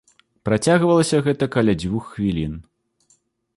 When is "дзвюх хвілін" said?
1.83-2.59